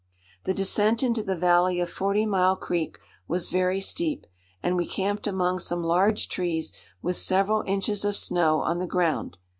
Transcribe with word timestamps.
The 0.45 0.53
descent 0.55 1.03
into 1.03 1.21
the 1.21 1.35
valley 1.35 1.79
of 1.79 1.87
Forty 1.87 2.25
Mile 2.25 2.55
Creek 2.55 2.97
was 3.27 3.49
very 3.49 3.79
steep, 3.79 4.25
and 4.63 4.75
we 4.75 4.87
camped 4.87 5.27
among 5.27 5.59
some 5.59 5.83
large 5.83 6.27
trees 6.27 6.73
with 7.03 7.17
several 7.17 7.61
inches 7.67 8.03
of 8.03 8.15
snow 8.15 8.61
on 8.61 8.79
the 8.79 8.87
ground. 8.87 9.37